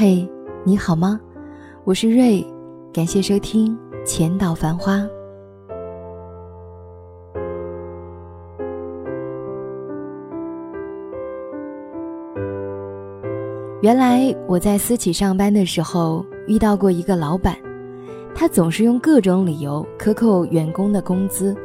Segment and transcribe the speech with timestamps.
[0.00, 0.24] 嘿，
[0.62, 1.20] 你好吗？
[1.82, 2.46] 我是瑞，
[2.92, 4.98] 感谢收听《浅岛繁花》。
[13.82, 17.56] 原来我在私企上班的时候遇到过一个老板，
[18.32, 21.56] 他总是用各种理由克扣员工的工资。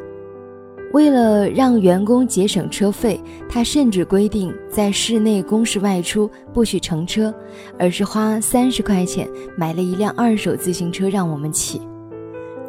[0.94, 3.20] 为了让员工节省车费，
[3.50, 7.34] 他甚至规定在室内公事外出不许乘车，
[7.80, 11.82] 而是花三十块钱买了一辆二手自行车让我们骑，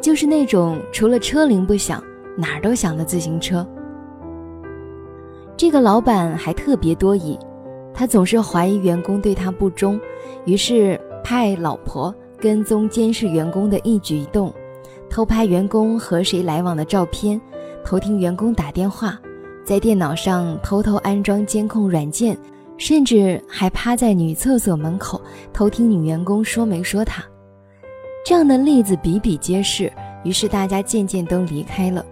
[0.01, 2.03] 就是那种除了车铃不响
[2.35, 3.65] 哪儿都响的自行车。
[5.55, 7.37] 这个老板还特别多疑。
[7.93, 9.97] 他总是怀疑员工对他不忠，
[10.45, 14.53] 于是派老婆跟踪监视员工的一举一动，
[15.09, 17.39] 偷拍员工和谁来往的照片，
[17.85, 19.15] 偷听员工打电话，
[19.63, 22.35] 在电脑上偷偷安装监控软件，
[22.77, 25.21] 甚至还趴在女厕所门口
[25.53, 27.23] 偷听女员工说没说他。
[28.25, 32.03] 这样的例子比比皆是，于是大家渐渐都离开了。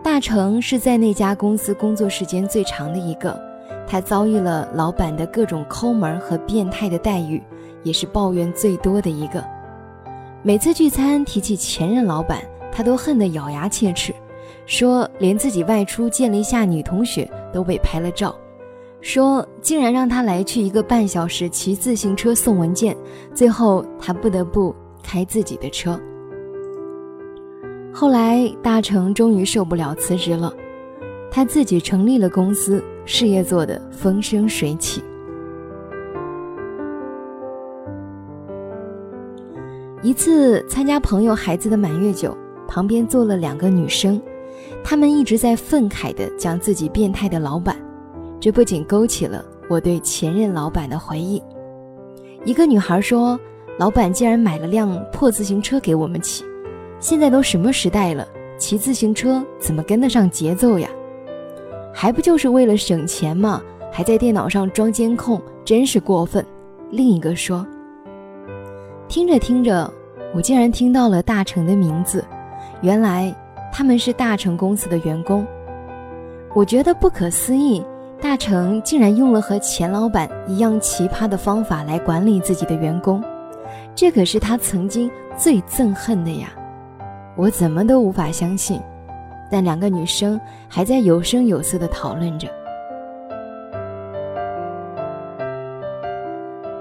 [0.00, 3.36] 大成是在那家公司工作时间最长的一个。
[3.84, 7.42] 他遭遇了老板的各种抠门和变态的待遇，
[7.82, 9.42] 也是抱怨最多的一个。
[10.42, 14.14] 每次聚餐提起前任老板，他都恨得咬牙切齿，
[14.66, 18.34] 说连自己外出见了一下女同学都被拍了照，
[19.00, 22.96] 说竟然让他来去一个半小时骑自行车送文件，
[23.34, 25.98] 最后他不得不开自己的车。
[27.92, 30.52] 后来大成终于受不了辞职了，
[31.30, 32.82] 他自己成立了公司。
[33.10, 35.02] 事业做得风生水起。
[40.02, 42.36] 一次参加朋友孩子的满月酒，
[42.68, 44.20] 旁边坐了两个女生，
[44.84, 47.76] 他们一直在愤慨地讲自己变态的老板，
[48.40, 51.42] 这不仅勾起了我对前任老板的回忆。
[52.44, 53.38] 一个女孩说
[53.78, 56.44] ：“老板竟然买了辆破自行车给我们骑，
[57.00, 58.26] 现在都什么时代了，
[58.58, 60.88] 骑自行车怎么跟得上节奏呀？”
[61.92, 63.60] 还不就是为了省钱吗？
[63.90, 66.44] 还在电脑上装监控，真是过分。
[66.90, 67.66] 另一个说
[69.08, 69.92] ：“听着听着，
[70.34, 72.24] 我竟然听到了大成的名字，
[72.82, 73.34] 原来
[73.78, 75.46] 他们是大成公司的员工。
[76.52, 77.80] 我觉得不可思议，
[78.20, 83.22] 大成竟然用了和钱老板一样奇葩的方法来管理自己的员工，
[83.94, 86.48] 这可是他曾经最憎恨的呀！
[87.36, 88.82] 我怎么都无法相信。”
[89.48, 92.48] 但两个女生还在有声有色地讨论着，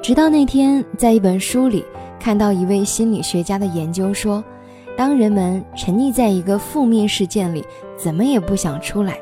[0.01, 1.85] 直到那天，在一本书里
[2.19, 4.43] 看到一位心理学家的研究说，
[4.97, 7.63] 当人们沉溺在一个负面事件里，
[7.95, 9.15] 怎么也不想出来，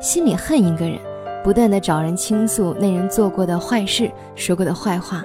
[0.00, 1.00] 心里恨一个人，
[1.42, 5.24] 不断的找人倾诉那人做过的坏事、说过的坏话，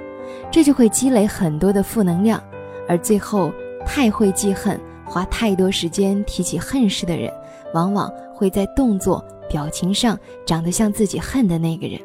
[0.50, 2.42] 这就会积累很多的负能量，
[2.88, 3.54] 而最后
[3.86, 7.32] 太会记恨，花太多时间提起恨事的人。
[7.74, 11.98] 往往会在动作、表情上长得像自己恨的那个人。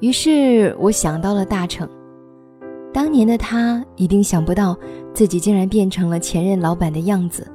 [0.00, 1.88] 于是我想到了大成，
[2.92, 4.76] 当年的他一定想不到
[5.14, 7.50] 自己竟然变成了前任老板的样子。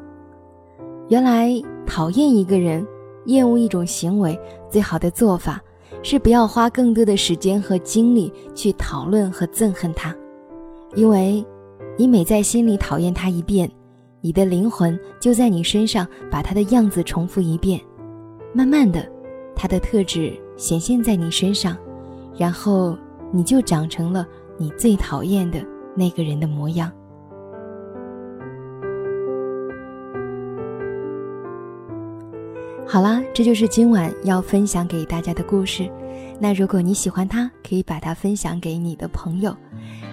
[1.09, 1.51] 原来
[1.85, 2.85] 讨厌一个人、
[3.25, 4.37] 厌恶一种行为，
[4.69, 5.61] 最好的做法
[6.03, 10.13] 是不要花更多的时间和精力去讨论和憎恨他，
[10.95, 11.45] 因为
[11.97, 13.69] 你每在心里讨厌他一遍。
[14.19, 17.79] 你的灵魂就在你身上，把他的样子重复一遍，
[18.51, 19.07] 慢慢的，
[19.55, 21.77] 他的特质显现在你身上，
[22.35, 22.97] 然后
[23.31, 24.27] 你就长成了
[24.57, 25.59] 你最讨厌的
[25.95, 26.91] 那个人的模样。
[32.85, 35.91] 好啦，这就是今晚要分享给大家的故事。
[36.39, 39.55] 那如果你喜欢它，可以把它分享给你的朋友。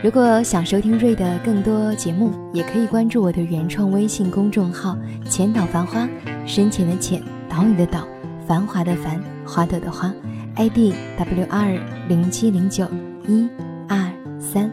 [0.02, 4.96] 如果想收听瑞的更多节目，也可以关注我的原创微信公众号
[5.30, 6.08] “浅岛繁花”，
[6.44, 8.06] 深浅的浅，岛屿的岛，
[8.46, 10.12] 繁华的繁，花朵的花
[10.56, 12.86] ，ID W R 零七零九
[13.28, 13.48] 一
[13.88, 14.10] 二
[14.44, 14.70] 三。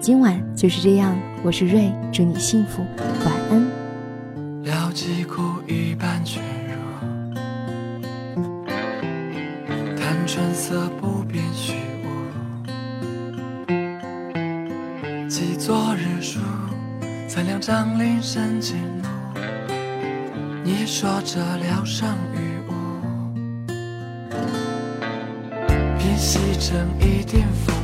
[0.00, 2.84] 今晚就是这样，我是瑞，祝你幸福，
[3.24, 3.64] 晚安。
[4.64, 6.42] 聊几苦一半全
[9.96, 12.08] 贪春色不变虚无，
[15.28, 16.40] 记昨日书，
[17.28, 19.08] 三两张林深情怒。
[20.64, 22.72] 你说这疗伤于无，
[25.98, 27.76] 平息成一点风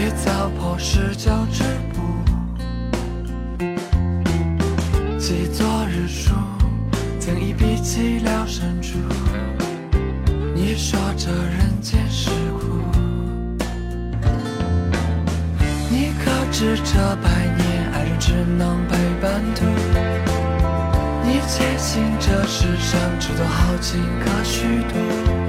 [0.00, 1.62] 一凿破世交之
[1.92, 2.00] 步，
[5.18, 6.32] 记昨日书，
[7.18, 8.96] 曾一笔凄凉深处。
[10.54, 12.80] 你说这人间是苦，
[15.90, 19.66] 你可知这百年爱人只能陪伴途？
[21.26, 25.39] 你坚信这世上只多豪情可虚度。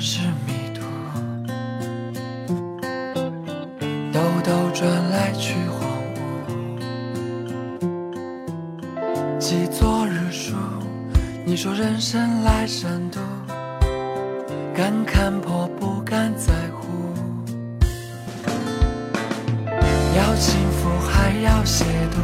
[0.00, 0.80] 是迷途，
[4.12, 6.18] 兜兜转来去荒芜。
[9.40, 10.54] 记昨日书，
[11.44, 13.18] 你说人生来善妒，
[14.72, 16.86] 敢看破不敢在乎。
[20.16, 21.82] 要幸福还要亵
[22.14, 22.20] 渎，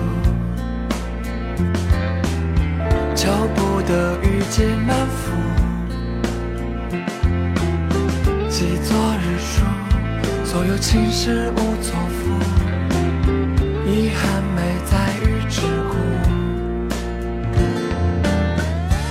[3.17, 4.69] 求不得遇见
[10.79, 12.31] 情事无错付，
[13.87, 14.93] 遗憾没在
[15.23, 15.93] 于知乎。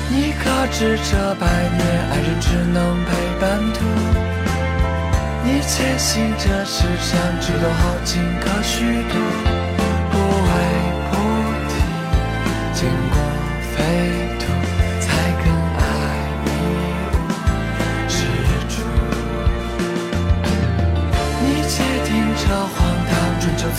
[0.10, 1.82] 你可知这百年
[2.12, 3.78] 爱人只能陪伴途？
[5.46, 9.14] 你坚信这世上只有好情可虚度，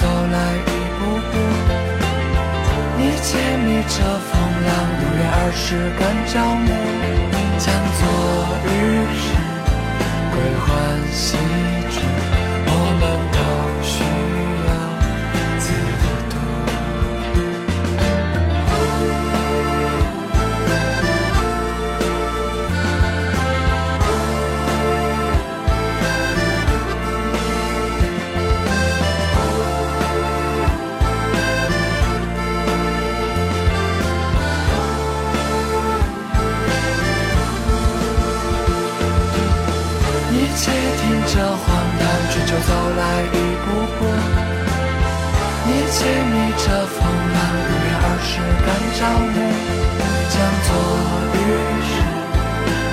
[0.00, 0.68] 走来一
[0.98, 1.00] 步
[1.30, 1.32] 步，
[2.98, 3.28] 你揭
[3.64, 3.96] 秘这
[4.26, 4.30] 风
[4.66, 4.70] 浪，
[5.00, 5.66] 永远儿时
[5.98, 6.68] 感朝暮，
[7.58, 7.66] 将
[40.56, 41.62] 且听这荒
[41.98, 43.02] 唐追求走来
[43.32, 43.66] 一步
[43.98, 44.00] 步，
[45.66, 45.96] 你且
[46.30, 46.96] 觅着风
[47.34, 47.36] 浪
[47.66, 48.30] 不约而至
[48.64, 49.00] 敢朝
[49.32, 49.36] 暮，
[50.30, 50.34] 将
[50.64, 50.68] 昨
[51.34, 51.36] 日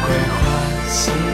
[0.05, 0.39] 归还
[0.89, 1.30] 心。